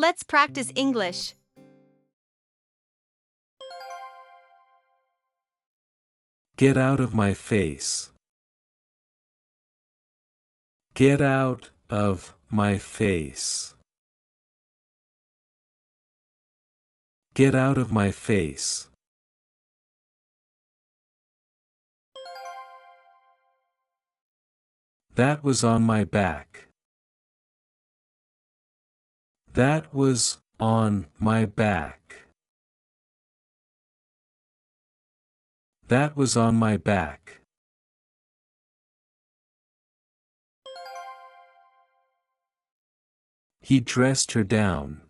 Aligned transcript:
Let's 0.00 0.22
practice 0.22 0.72
English. 0.74 1.34
Get 6.56 6.78
out 6.78 7.00
of 7.00 7.12
my 7.12 7.34
face. 7.34 8.10
Get 10.94 11.20
out 11.20 11.68
of 11.90 12.32
my 12.48 12.78
face. 12.78 13.74
Get 17.34 17.54
out 17.54 17.76
of 17.76 17.92
my 17.92 18.10
face. 18.10 18.88
That 25.14 25.44
was 25.44 25.62
on 25.62 25.82
my 25.82 26.04
back. 26.04 26.69
That 29.54 29.92
was 29.92 30.38
on 30.60 31.06
my 31.18 31.44
back. 31.44 32.26
That 35.88 36.16
was 36.16 36.36
on 36.36 36.54
my 36.54 36.76
back. 36.76 37.40
He 43.60 43.80
dressed 43.80 44.32
her 44.32 44.44
down. 44.44 45.00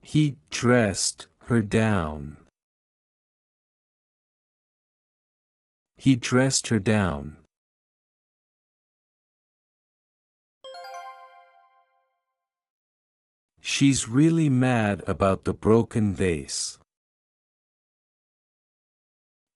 He 0.00 0.36
dressed 0.48 1.26
her 1.48 1.60
down. 1.60 2.38
He 5.98 6.16
dressed 6.16 6.68
her 6.68 6.78
down. 6.78 7.36
She's 13.70 14.08
really 14.08 14.48
mad 14.48 15.02
about 15.06 15.44
the 15.44 15.52
broken 15.52 16.14
vase. 16.14 16.78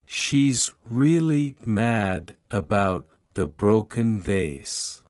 She's 0.04 0.70
really 0.84 1.56
mad 1.64 2.36
about 2.50 3.06
the 3.32 3.46
broken 3.46 4.20
vase. 4.20 5.02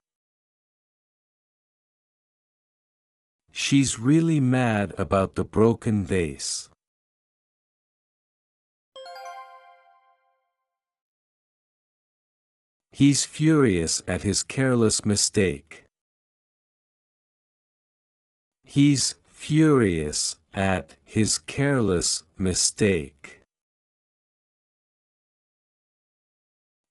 She's 3.50 3.98
really 3.98 4.39
mad 4.39 4.95
about 4.97 5.34
the 5.34 5.45
broken 5.45 6.05
vase. 6.05 6.70
He's 12.92 13.25
furious 13.25 14.00
at 14.06 14.23
his 14.23 14.45
careless 14.45 15.05
mistake. 15.05 15.82
He's 18.73 19.17
furious 19.28 20.37
at 20.55 20.95
his 21.05 21.37
careless 21.37 22.23
mistake. 22.39 23.42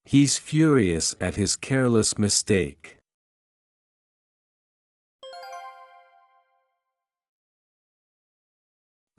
He's 0.06 0.38
furious 0.38 1.16
at 1.20 1.38
his 1.38 1.56
careless 1.56 2.20
mistake. 2.20 2.98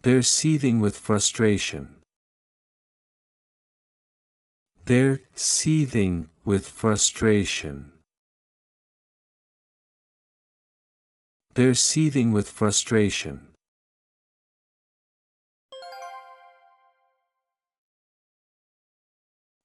They're 0.03 0.23
seething 0.23 0.79
with 0.79 0.97
frustration. 0.97 1.97
They're 4.85 5.23
seething 5.35 6.29
with 6.45 6.69
frustration. 6.69 7.91
They're 11.55 11.75
seething 11.75 12.33
with 12.33 12.49
frustration. 12.49 13.49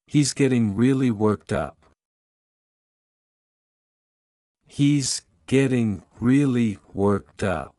He's 0.05 0.33
getting 0.33 0.75
really 0.75 1.11
worked 1.11 1.53
up. 1.53 1.77
He's 4.65 5.21
getting 5.47 6.03
really 6.19 6.77
worked 6.93 7.41
up. 7.41 7.73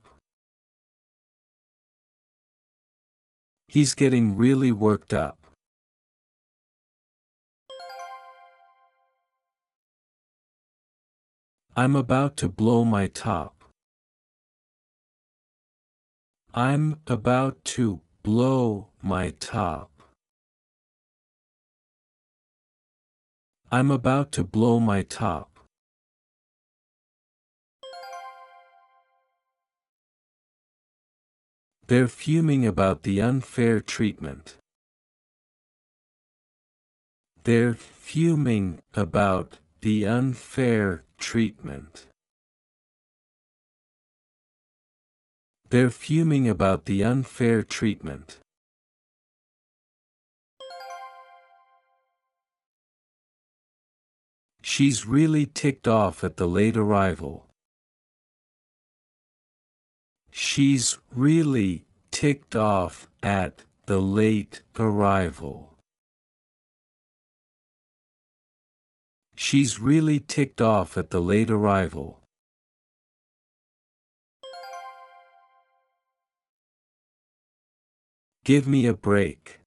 He's 3.66 3.94
getting 3.94 4.38
really 4.38 4.72
worked 4.72 5.12
up. 5.12 5.38
I'm 11.76 11.94
about 11.94 12.38
to 12.38 12.48
blow 12.48 12.86
my 12.86 13.06
top. 13.06 13.57
I'm 16.54 17.00
about 17.06 17.62
to 17.76 18.00
blow 18.22 18.88
my 19.02 19.34
top. 19.38 19.90
I'm 23.70 23.90
about 23.90 24.32
to 24.32 24.44
blow 24.44 24.80
my 24.80 25.02
top. 25.02 25.60
They're 31.86 32.08
fuming 32.08 32.66
about 32.66 33.02
the 33.02 33.20
unfair 33.20 33.80
treatment. 33.80 34.56
They're 37.44 37.74
fuming 37.74 38.80
about 38.94 39.58
the 39.80 40.06
unfair 40.06 41.04
treatment. 41.18 42.07
They're 45.70 45.90
fuming 45.90 46.48
about 46.48 46.86
the 46.86 47.04
unfair 47.04 47.62
treatment. 47.62 48.38
She's 54.62 55.06
really 55.06 55.44
ticked 55.44 55.86
off 55.86 56.24
at 56.24 56.38
the 56.38 56.46
late 56.46 56.76
arrival. 56.76 57.48
She's 60.30 60.98
really 61.14 61.84
ticked 62.10 62.56
off 62.56 63.08
at 63.22 63.64
the 63.86 64.00
late 64.00 64.62
arrival. 64.78 65.74
She's 69.34 69.78
really 69.78 70.20
ticked 70.20 70.60
off 70.60 70.96
at 70.96 71.10
the 71.10 71.20
late 71.20 71.50
arrival. 71.50 72.17
Give 78.48 78.66
me 78.66 78.86
a 78.86 78.94
break. 78.94 79.60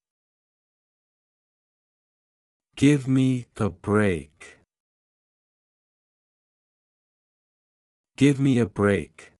Give 2.74 3.06
me 3.06 3.46
a 3.56 3.70
break. 3.70 4.58
Give 8.16 8.40
me 8.40 8.58
a 8.58 8.66
break. 8.66 9.34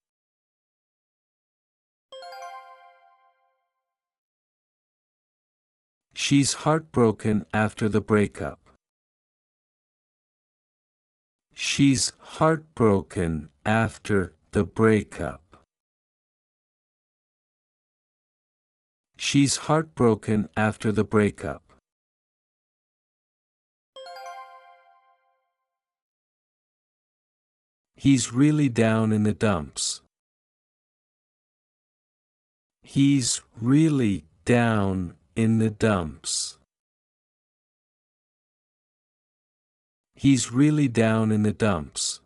She's 6.14 6.52
heartbroken 6.62 7.44
after 7.52 7.88
the 7.88 8.00
breakup. 8.00 8.60
She's 11.52 12.12
heartbroken 12.38 13.48
after 13.66 14.36
the 14.52 14.62
breakup. 14.62 15.41
She's 19.24 19.56
heartbroken 19.68 20.48
after 20.56 20.90
the 20.90 21.04
breakup. 21.04 21.62
He's 27.94 28.32
really 28.32 28.68
down 28.68 29.12
in 29.12 29.22
the 29.22 29.32
dumps. 29.32 30.00
He's 32.82 33.40
really 33.60 34.24
down 34.44 35.14
in 35.36 35.58
the 35.58 35.70
dumps. 35.70 36.58
He's 40.16 40.50
really 40.50 40.88
down 40.88 41.30
in 41.30 41.44
the 41.44 41.52
dumps. 41.52 42.21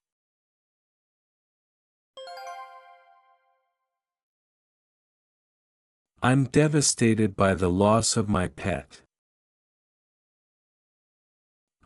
I'm 6.28 6.46
devastated 6.46 7.36
by 7.36 7.54
the 7.54 7.68
loss 7.70 8.16
of 8.16 8.28
my 8.28 8.48
pet. 8.48 9.02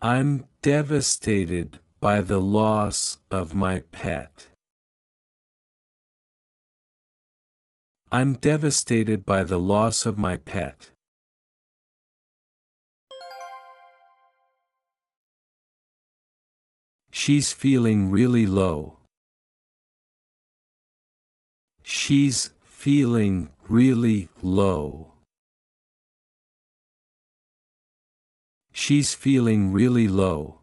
I'm 0.00 0.46
devastated 0.62 1.78
by 2.00 2.22
the 2.22 2.40
loss 2.40 3.19
of 3.31 3.54
my 3.54 3.81
pet. 3.92 4.46
I'm 8.10 8.32
devastated 8.32 9.26
by 9.26 9.44
the 9.44 9.58
loss 9.58 10.06
of 10.06 10.16
my 10.16 10.38
pet. 10.38 10.88
She's 17.10 17.52
feeling 17.52 18.10
really 18.10 18.46
low. 18.46 19.00
She's 21.82 22.52
feeling 22.64 23.50
really 23.70 24.28
low. 24.43 25.12
She's 28.72 29.14
feeling 29.14 29.72
really 29.72 30.08
low. 30.08 30.58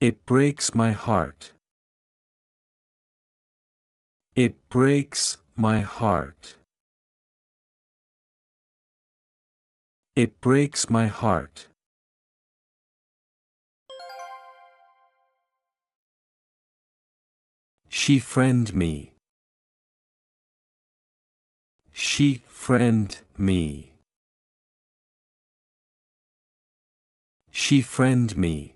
It 0.00 0.24
breaks 0.26 0.74
my 0.76 0.92
heart. 0.92 1.52
It 4.36 4.54
breaks 4.68 5.38
my 5.56 5.80
heart. 5.80 6.54
It 10.14 10.40
breaks 10.40 10.88
my 10.88 11.08
heart. 11.08 11.66
She 17.88 18.18
friend 18.18 18.74
me. 18.74 19.12
She 21.92 22.42
friend 22.46 23.18
me. 23.38 23.92
She 27.50 27.80
friend 27.80 28.36
me. 28.36 28.74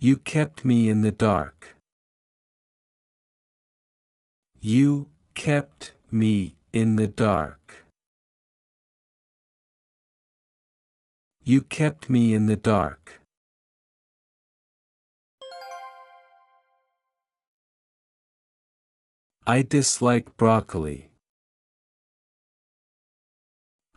You 0.00 0.16
kept 0.16 0.64
me 0.64 0.88
in 0.88 1.02
the 1.02 1.10
dark. 1.10 1.76
You 4.60 5.08
kept 5.34 5.92
me 6.10 6.56
in 6.72 6.96
the 6.96 7.06
dark. 7.08 7.87
You 11.48 11.62
kept 11.62 12.10
me 12.10 12.34
in 12.34 12.44
the 12.44 12.56
dark. 12.56 13.22
I 19.46 19.62
dislike 19.62 20.36
broccoli. 20.36 21.08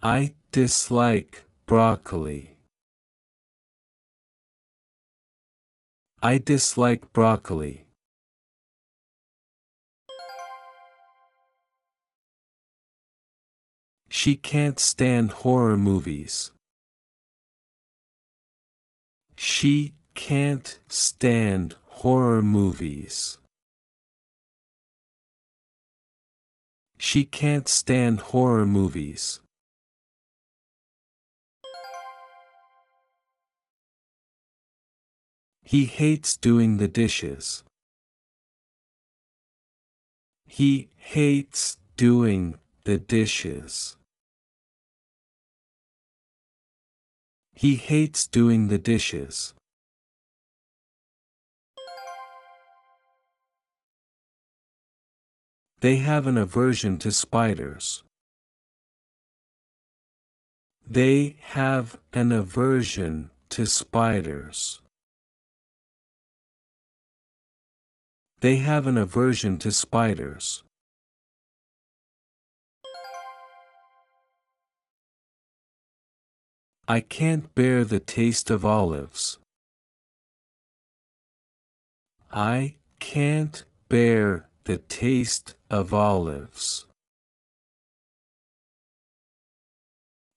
I 0.01 0.33
dislike 0.53 1.43
broccoli. 1.65 2.55
I 6.23 6.37
dislike 6.37 7.11
broccoli. 7.11 7.85
She 14.07 14.37
can't 14.37 14.79
stand 14.79 15.31
horror 15.43 15.75
movies. 15.75 16.53
She 19.43 19.95
can't 20.13 20.77
stand 20.87 21.75
horror 21.87 22.43
movies. 22.43 23.39
She 26.99 27.25
can't 27.25 27.67
stand 27.67 28.19
horror 28.19 28.67
movies. 28.67 29.39
He 35.63 35.85
hates 35.85 36.37
doing 36.37 36.77
the 36.77 36.87
dishes. 36.87 37.63
He 40.45 40.91
hates 40.97 41.77
doing 41.97 42.59
the 42.83 42.99
dishes. 42.99 43.97
He 47.61 47.75
hates 47.75 48.25
doing 48.25 48.69
the 48.69 48.79
dishes. 48.79 49.53
They 55.81 55.97
have 55.97 56.25
an 56.25 56.39
aversion 56.39 56.97
to 56.97 57.11
spiders. 57.11 58.01
They 60.89 61.35
have 61.41 61.99
an 62.13 62.31
aversion 62.31 63.29
to 63.49 63.67
spiders. 63.67 64.81
They 68.39 68.55
have 68.55 68.87
an 68.87 68.97
aversion 68.97 69.59
to 69.59 69.71
spiders. 69.71 70.63
I 76.91 76.99
can't 76.99 77.55
bear 77.55 77.85
the 77.85 78.01
taste 78.01 78.49
of 78.49 78.65
olives. 78.65 79.39
I 82.29 82.75
can't 82.99 83.63
bear 83.87 84.49
the 84.65 84.77
taste 84.77 85.55
of 85.69 85.93
olives. 85.93 86.87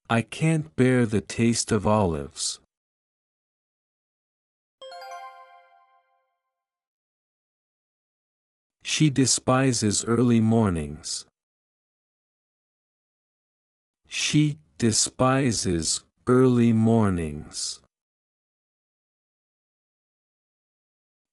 I 0.08 0.22
can't 0.22 0.76
bear 0.76 1.06
the 1.06 1.20
taste 1.20 1.72
of 1.72 1.88
olives. 1.88 2.60
She 8.84 9.10
despises 9.10 10.04
early 10.04 10.38
mornings. 10.38 11.26
She 14.06 14.58
despises 14.78 16.04
early 16.26 16.72
mornings. 16.72 17.80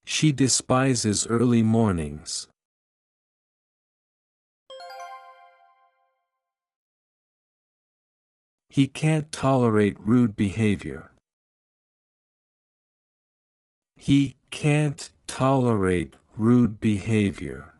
She 0.06 0.32
despises 0.32 1.26
early 1.28 1.64
mornings. 1.64 2.48
He 8.70 8.88
can't 8.88 9.32
tolerate 9.32 9.98
rude 10.00 10.36
behavior. 10.36 11.12
He 13.96 14.36
can't 14.50 15.10
tolerate 15.28 16.16
rude 16.38 16.80
behavior. 16.80 17.74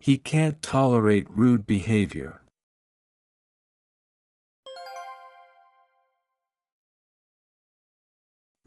He 0.00 0.18
can't 0.18 0.60
tolerate 0.60 1.26
rude 1.30 1.66
behavior. 1.66 2.40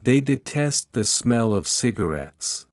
They 0.07 0.21
detest 0.21 0.93
the 0.93 1.03
smell 1.03 1.53
of 1.53 1.67
cigarettes. 1.67 2.65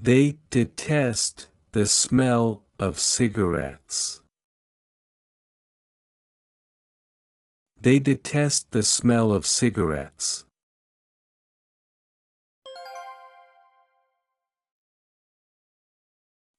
They 0.00 0.38
detest 0.48 1.48
the 1.72 1.84
smell 1.84 2.62
of 2.78 2.98
cigarettes. 2.98 4.22
They 7.78 7.98
detest 7.98 8.70
the 8.70 8.82
smell 8.82 9.30
of 9.30 9.44
cigarettes. 9.44 10.46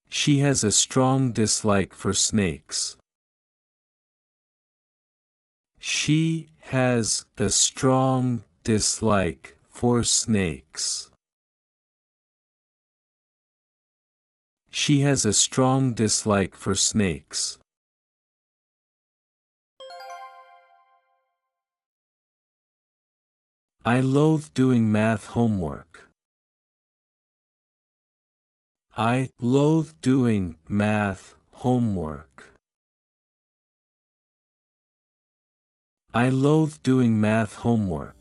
She 0.08 0.38
has 0.38 0.63
a 0.63 0.72
strong 0.72 1.32
dislike 1.32 1.96
for 1.96 2.13
snakes. 2.13 2.96
She 5.80 6.50
has 6.68 7.26
a 7.38 7.50
strong 7.50 8.44
dislike 8.66 9.56
for 9.70 10.04
snakes. 10.04 11.10
She 14.70 15.00
has 15.00 15.26
a 15.26 15.32
strong 15.32 15.94
dislike 15.94 16.56
for 16.56 16.76
snakes. 16.76 17.58
I 23.86 24.02
loathe 24.02 24.48
doing 24.54 24.92
math 24.92 25.28
homework. 25.28 26.10
I 28.98 29.30
loathe 29.40 29.94
doing 30.02 30.58
math 30.68 31.36
homework. 31.52 32.57
I 36.14 36.30
loathe 36.30 36.82
doing 36.84 37.20
math 37.20 37.56
homework. 37.56 38.17